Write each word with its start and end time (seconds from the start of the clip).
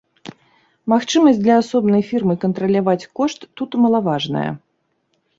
Магчымасць 0.91 1.41
для 1.41 1.57
асобнай 1.63 2.01
фірмы 2.09 2.35
кантраляваць 2.45 3.09
кошт 3.19 3.45
тут 3.61 3.77
малаважная. 3.83 4.47